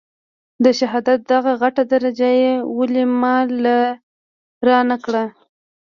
[0.63, 3.77] د شهادت دغه غټه درجه يې ولې ما له
[4.67, 5.23] رانه کړه.